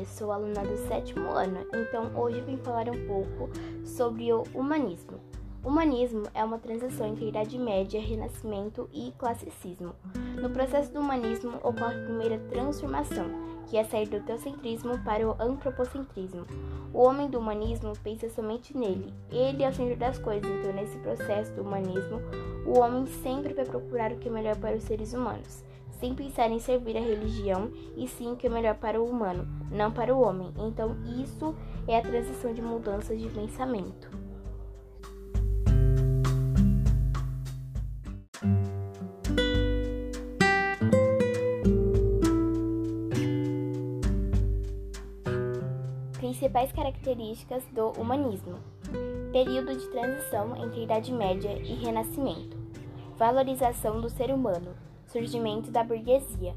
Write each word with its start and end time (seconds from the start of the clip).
Júlia, 0.00 0.06
sou 0.06 0.32
aluna 0.32 0.62
do 0.62 0.76
sétimo 0.88 1.30
ano, 1.30 1.66
então 1.74 2.10
hoje 2.14 2.40
vim 2.42 2.56
falar 2.56 2.88
um 2.88 3.06
pouco 3.06 3.50
sobre 3.84 4.32
o 4.32 4.44
humanismo. 4.54 5.18
O 5.62 5.68
humanismo 5.68 6.24
é 6.34 6.42
uma 6.42 6.58
transição 6.58 7.06
entre 7.06 7.28
Idade 7.28 7.58
Média, 7.58 8.00
Renascimento 8.00 8.88
e 8.92 9.12
Classicismo. 9.18 9.94
No 10.40 10.48
processo 10.50 10.92
do 10.92 11.00
humanismo 11.00 11.56
ocorre 11.62 11.96
a 11.96 12.04
primeira 12.04 12.38
transformação, 12.50 13.26
que 13.66 13.76
é 13.76 13.84
sair 13.84 14.08
do 14.08 14.20
teocentrismo 14.20 14.98
para 15.04 15.28
o 15.28 15.36
antropocentrismo. 15.38 16.46
O 16.94 17.02
homem 17.02 17.28
do 17.28 17.38
humanismo 17.38 17.92
pensa 18.02 18.30
somente 18.30 18.76
nele, 18.76 19.12
ele 19.30 19.62
é 19.62 19.68
o 19.68 19.74
centro 19.74 19.96
das 19.96 20.18
coisas, 20.18 20.50
então 20.50 20.72
nesse 20.72 20.96
processo 20.98 21.52
do 21.52 21.62
humanismo, 21.62 22.20
o 22.66 22.78
homem 22.78 23.06
sempre 23.06 23.52
vai 23.52 23.64
procurar 23.64 24.12
o 24.12 24.16
que 24.16 24.28
é 24.28 24.32
melhor 24.32 24.56
para 24.56 24.76
os 24.76 24.84
seres 24.84 25.12
humanos 25.12 25.62
sem 26.00 26.14
pensar 26.14 26.50
em 26.50 26.58
servir 26.58 26.96
a 26.96 27.00
religião, 27.00 27.70
e 27.94 28.08
sim 28.08 28.32
o 28.32 28.36
que 28.36 28.46
é 28.46 28.50
melhor 28.50 28.74
para 28.76 29.00
o 29.00 29.04
humano, 29.04 29.46
não 29.70 29.92
para 29.92 30.16
o 30.16 30.20
homem. 30.20 30.50
Então, 30.58 30.96
isso 31.22 31.54
é 31.86 31.98
a 31.98 32.02
transição 32.02 32.54
de 32.54 32.62
mudanças 32.62 33.20
de 33.20 33.28
pensamento. 33.28 34.10
Principais 46.18 46.72
características 46.72 47.62
do 47.72 47.90
humanismo: 48.00 48.58
período 49.32 49.76
de 49.76 49.86
transição 49.90 50.56
entre 50.64 50.84
Idade 50.84 51.12
Média 51.12 51.52
e 51.52 51.74
Renascimento, 51.74 52.56
valorização 53.18 54.00
do 54.00 54.08
ser 54.08 54.30
humano, 54.30 54.74
surgimento 55.10 55.70
da 55.70 55.82
burguesia, 55.82 56.54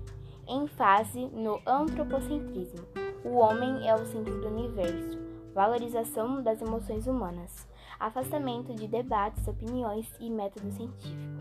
em 0.48 0.68
fase 0.68 1.26
no 1.28 1.60
antropocentrismo. 1.66 2.86
O 3.24 3.38
homem 3.38 3.88
é 3.88 3.96
o 3.96 4.06
centro 4.06 4.40
do 4.42 4.48
universo, 4.48 5.18
valorização 5.54 6.42
das 6.42 6.62
emoções 6.62 7.08
humanas, 7.08 7.68
afastamento 8.00 8.74
de 8.74 8.88
debates, 8.88 9.48
opiniões 9.48 10.08
e 10.20 10.30
método 10.30 10.72
científico. 10.72 11.34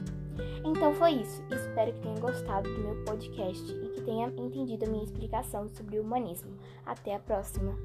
Então 0.64 0.94
foi 0.94 1.12
isso. 1.12 1.42
Espero 1.50 1.92
que 1.92 2.00
tenha 2.00 2.18
gostado 2.18 2.72
do 2.72 2.80
meu 2.80 3.04
podcast 3.04 3.70
e 3.70 3.88
que 3.90 4.02
tenha 4.02 4.28
entendido 4.28 4.84
a 4.84 4.88
minha 4.88 5.04
explicação 5.04 5.68
sobre 5.68 5.98
o 5.98 6.02
humanismo. 6.02 6.56
Até 6.86 7.14
a 7.14 7.18
próxima! 7.18 7.76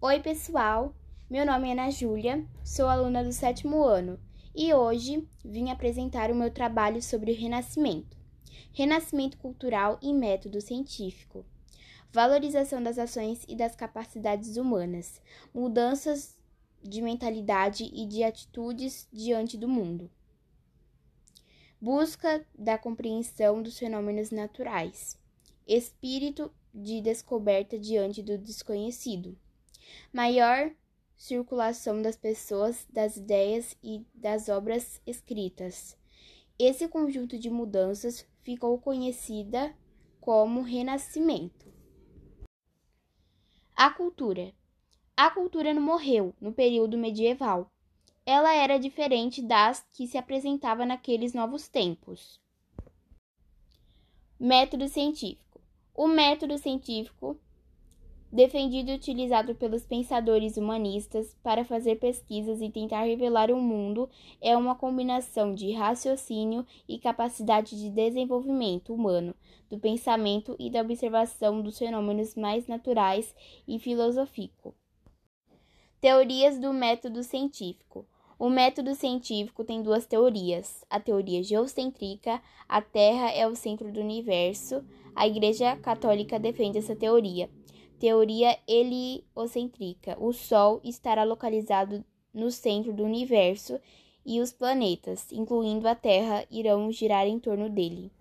Oi, 0.00 0.20
pessoal! 0.20 0.94
Meu 1.28 1.44
nome 1.44 1.68
é 1.68 1.72
Ana 1.72 1.90
Júlia, 1.90 2.46
sou 2.62 2.86
aluna 2.86 3.24
do 3.24 3.32
sétimo 3.32 3.82
ano 3.82 4.16
e 4.54 4.72
hoje 4.72 5.28
vim 5.44 5.70
apresentar 5.70 6.30
o 6.30 6.36
meu 6.36 6.52
trabalho 6.52 7.02
sobre 7.02 7.32
o 7.32 7.34
Renascimento. 7.34 8.16
Renascimento 8.72 9.36
cultural 9.36 9.98
e 10.00 10.14
método 10.14 10.60
científico. 10.60 11.44
Valorização 12.12 12.80
das 12.80 12.96
ações 12.96 13.44
e 13.48 13.56
das 13.56 13.74
capacidades 13.74 14.56
humanas. 14.56 15.20
Mudanças 15.52 16.38
de 16.80 17.02
mentalidade 17.02 17.90
e 17.92 18.06
de 18.06 18.22
atitudes 18.22 19.08
diante 19.12 19.58
do 19.58 19.66
mundo. 19.66 20.08
Busca 21.80 22.46
da 22.56 22.78
compreensão 22.78 23.60
dos 23.60 23.76
fenômenos 23.76 24.30
naturais. 24.30 25.18
Espírito 25.66 26.52
de 26.72 27.00
descoberta 27.00 27.76
diante 27.76 28.22
do 28.22 28.38
desconhecido. 28.38 29.36
Maior 30.12 30.70
circulação 31.16 32.02
das 32.02 32.16
pessoas, 32.16 32.86
das 32.90 33.16
ideias 33.16 33.76
e 33.82 34.04
das 34.14 34.48
obras 34.48 35.00
escritas. 35.06 35.96
Esse 36.58 36.88
conjunto 36.88 37.38
de 37.38 37.50
mudanças 37.50 38.26
ficou 38.42 38.78
conhecida 38.78 39.74
como 40.20 40.62
Renascimento. 40.62 41.72
A 43.74 43.90
cultura. 43.90 44.54
A 45.16 45.30
cultura 45.30 45.72
não 45.72 45.82
morreu 45.82 46.34
no 46.40 46.52
período 46.52 46.98
medieval. 46.98 47.70
Ela 48.24 48.54
era 48.54 48.78
diferente 48.78 49.40
das 49.40 49.86
que 49.92 50.06
se 50.06 50.18
apresentava 50.18 50.84
naqueles 50.84 51.32
novos 51.32 51.68
tempos. 51.68 52.40
Método 54.38 54.88
científico. 54.88 55.60
O 55.94 56.06
método 56.06 56.58
científico 56.58 57.40
defendido 58.32 58.90
e 58.90 58.94
utilizado 58.94 59.54
pelos 59.54 59.84
pensadores 59.84 60.56
humanistas 60.56 61.36
para 61.42 61.64
fazer 61.64 61.96
pesquisas 61.96 62.60
e 62.60 62.68
tentar 62.68 63.02
revelar 63.02 63.50
o 63.50 63.60
mundo, 63.60 64.08
é 64.40 64.56
uma 64.56 64.74
combinação 64.74 65.54
de 65.54 65.72
raciocínio 65.72 66.66
e 66.88 66.98
capacidade 66.98 67.78
de 67.78 67.90
desenvolvimento 67.90 68.92
humano, 68.92 69.34
do 69.70 69.78
pensamento 69.78 70.56
e 70.58 70.70
da 70.70 70.80
observação 70.80 71.62
dos 71.62 71.78
fenômenos 71.78 72.34
mais 72.34 72.66
naturais 72.66 73.34
e 73.66 73.78
filosófico. 73.78 74.74
Teorias 76.00 76.58
do 76.58 76.72
método 76.72 77.22
científico. 77.22 78.06
O 78.38 78.50
método 78.50 78.94
científico 78.94 79.64
tem 79.64 79.82
duas 79.82 80.04
teorias: 80.04 80.84
a 80.90 81.00
teoria 81.00 81.42
geocêntrica, 81.42 82.42
a 82.68 82.82
Terra 82.82 83.30
é 83.30 83.46
o 83.46 83.56
centro 83.56 83.90
do 83.90 84.00
universo. 84.00 84.84
A 85.14 85.26
Igreja 85.26 85.74
Católica 85.76 86.38
defende 86.38 86.76
essa 86.76 86.94
teoria. 86.94 87.48
Teoria 87.98 88.58
heliocêntrica. 88.68 90.16
O 90.20 90.32
Sol 90.32 90.80
estará 90.84 91.24
localizado 91.24 92.04
no 92.32 92.50
centro 92.50 92.92
do 92.92 93.02
universo 93.02 93.80
e 94.24 94.40
os 94.40 94.52
planetas, 94.52 95.32
incluindo 95.32 95.88
a 95.88 95.94
Terra, 95.94 96.44
irão 96.50 96.92
girar 96.92 97.26
em 97.26 97.38
torno 97.38 97.70
dele. 97.70 98.12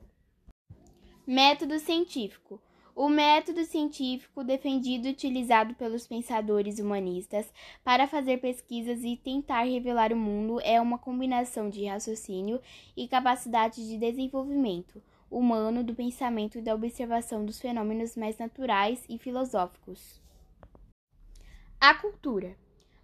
Método 1.28 1.78
científico. 1.80 2.62
O 2.96 3.10
método 3.10 3.66
científico 3.66 4.42
defendido 4.42 5.08
e 5.08 5.12
utilizado 5.12 5.74
pelos 5.76 6.08
pensadores 6.08 6.80
humanistas 6.80 7.52
para 7.84 8.08
fazer 8.08 8.38
pesquisas 8.38 9.04
e 9.04 9.18
tentar 9.18 9.64
revelar 9.64 10.14
o 10.14 10.16
mundo 10.16 10.62
é 10.62 10.80
uma 10.80 10.98
combinação 10.98 11.70
de 11.70 11.84
raciocínio 11.86 12.62
e 12.96 13.06
capacidade 13.10 13.86
de 13.86 13.98
desenvolvimento 13.98 15.02
humano 15.30 15.84
do 15.84 15.94
pensamento 15.94 16.58
e 16.58 16.62
da 16.62 16.74
observação 16.74 17.46
dos 17.46 17.60
fenômenos 17.60 18.16
mais 18.16 18.38
naturais 18.38 19.04
e 19.10 19.18
filosóficos. 19.18 20.22
A 21.80 21.94
cultura. 21.96 22.56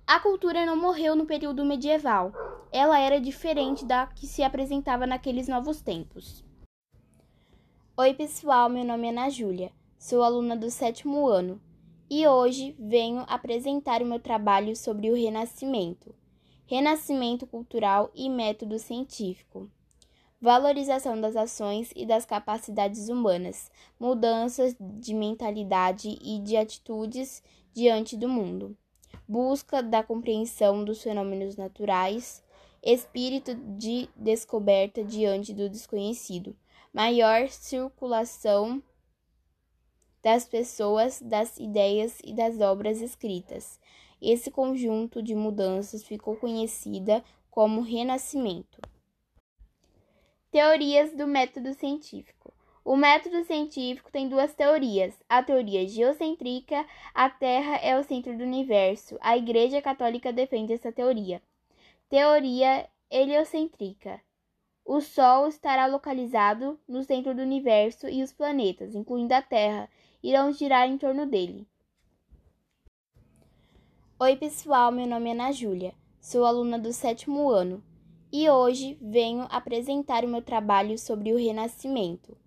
A 0.07 0.19
cultura 0.19 0.65
não 0.65 0.75
morreu 0.75 1.15
no 1.15 1.25
período 1.25 1.65
medieval. 1.65 2.33
Ela 2.71 2.99
era 2.99 3.19
diferente 3.19 3.85
da 3.85 4.07
que 4.07 4.27
se 4.27 4.43
apresentava 4.43 5.05
naqueles 5.05 5.47
novos 5.47 5.81
tempos. 5.81 6.43
Oi, 7.97 8.13
pessoal, 8.13 8.69
meu 8.69 8.83
nome 8.83 9.07
é 9.07 9.09
Ana 9.11 9.29
Júlia, 9.29 9.71
sou 9.97 10.23
aluna 10.23 10.55
do 10.55 10.71
sétimo 10.71 11.27
ano 11.27 11.61
e 12.09 12.27
hoje 12.27 12.75
venho 12.79 13.23
apresentar 13.27 14.01
o 14.01 14.05
meu 14.05 14.19
trabalho 14.19 14.75
sobre 14.75 15.11
o 15.11 15.15
Renascimento, 15.15 16.15
Renascimento 16.65 17.45
cultural 17.45 18.09
e 18.15 18.29
método 18.29 18.79
científico 18.79 19.69
valorização 20.41 21.21
das 21.21 21.35
ações 21.35 21.91
e 21.95 22.03
das 22.03 22.25
capacidades 22.25 23.09
humanas, 23.09 23.69
mudanças 23.99 24.75
de 24.79 25.13
mentalidade 25.13 26.17
e 26.19 26.39
de 26.39 26.57
atitudes 26.57 27.43
diante 27.71 28.17
do 28.17 28.27
mundo, 28.27 28.75
busca 29.27 29.83
da 29.83 30.01
compreensão 30.01 30.83
dos 30.83 31.03
fenômenos 31.03 31.55
naturais, 31.55 32.43
espírito 32.81 33.53
de 33.53 34.09
descoberta 34.15 35.03
diante 35.03 35.53
do 35.53 35.69
desconhecido, 35.69 36.57
maior 36.91 37.47
circulação 37.47 38.81
das 40.23 40.45
pessoas, 40.45 41.21
das 41.21 41.57
ideias 41.57 42.17
e 42.23 42.33
das 42.33 42.59
obras 42.59 42.99
escritas. 42.99 43.79
Esse 44.19 44.49
conjunto 44.49 45.21
de 45.21 45.35
mudanças 45.35 46.03
ficou 46.03 46.35
conhecida 46.35 47.23
como 47.49 47.81
Renascimento. 47.81 48.79
Teorias 50.51 51.15
do 51.15 51.25
método 51.25 51.73
científico. 51.73 52.53
O 52.83 52.97
método 52.97 53.41
científico 53.45 54.11
tem 54.11 54.27
duas 54.27 54.53
teorias: 54.53 55.17
a 55.29 55.41
teoria 55.41 55.87
geocêntrica, 55.87 56.85
a 57.13 57.29
Terra 57.29 57.77
é 57.77 57.97
o 57.97 58.03
centro 58.03 58.37
do 58.37 58.43
universo. 58.43 59.17
A 59.21 59.37
Igreja 59.37 59.81
Católica 59.81 60.33
defende 60.33 60.73
essa 60.73 60.91
teoria. 60.91 61.41
Teoria 62.09 62.85
heliocêntrica. 63.09 64.19
O 64.83 64.99
Sol 64.99 65.47
estará 65.47 65.85
localizado 65.85 66.77
no 66.85 67.01
centro 67.01 67.33
do 67.33 67.41
universo 67.41 68.09
e 68.09 68.21
os 68.21 68.33
planetas, 68.33 68.93
incluindo 68.93 69.33
a 69.33 69.41
Terra, 69.41 69.87
irão 70.21 70.51
girar 70.51 70.85
em 70.85 70.97
torno 70.97 71.25
dele. 71.25 71.65
Oi, 74.19 74.35
pessoal, 74.35 74.91
meu 74.91 75.07
nome 75.07 75.29
é 75.29 75.31
Ana 75.31 75.53
Júlia, 75.53 75.93
sou 76.19 76.43
aluna 76.43 76.77
do 76.77 76.91
sétimo 76.91 77.49
ano 77.49 77.81
e 78.31 78.49
hoje 78.49 78.97
venho 79.01 79.45
apresentar 79.49 80.23
o 80.23 80.27
meu 80.27 80.41
trabalho 80.41 80.97
sobre 80.97 81.33
o 81.33 81.37
Renascimento, 81.37 82.37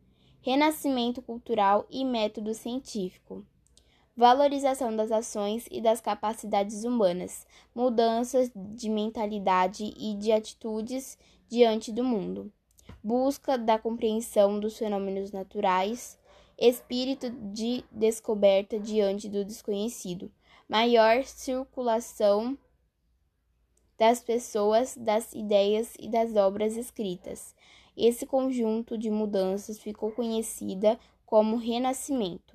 Renascimento 0.41 1.21
cultural 1.21 1.87
e 1.91 2.05
método 2.05 2.55
científico, 2.55 3.45
valorização 4.17 4.95
das 4.95 5.11
ações 5.11 5.67
e 5.71 5.81
das 5.81 6.01
capacidades 6.01 6.85
humanas, 6.85 7.47
mudanças 7.75 8.51
de 8.55 8.89
mentalidade 8.89 9.93
e 9.99 10.15
de 10.15 10.33
atitudes 10.33 11.19
diante 11.49 11.93
do 11.93 12.05
mundo, 12.05 12.53
busca 13.03 13.59
da 13.59 13.79
compreensão 13.79 14.59
dos 14.59 14.79
fenômenos 14.79 15.33
naturais, 15.33 16.19
espírito 16.59 17.31
de 17.31 17.85
descoberta 17.91 18.79
diante 18.79 19.29
do 19.29 19.45
desconhecido, 19.45 20.31
maior 20.69 21.25
circulação 21.25 22.57
das 23.99 24.23
pessoas, 24.23 24.97
das 24.97 25.33
ideias 25.33 25.95
e 25.99 26.09
das 26.09 26.35
obras 26.37 26.77
escritas. 26.77 27.55
Esse 27.97 28.27
conjunto 28.27 28.99
de 28.99 29.11
mudanças 29.11 29.79
ficou 29.79 30.11
conhecida 30.11 30.99
como 31.25 31.57
Renascimento. 31.57 32.55